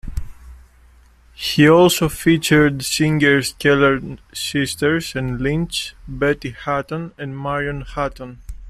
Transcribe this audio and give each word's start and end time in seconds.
He 1.35 1.69
also 1.69 2.09
featured 2.09 2.83
singers 2.83 3.53
Keller 3.59 3.99
Sisters 4.33 5.15
and 5.15 5.39
Lynch, 5.39 5.93
Betty 6.07 6.49
Hutton, 6.49 7.11
and 7.19 7.37
Marion 7.37 7.81
Hutton. 7.81 8.41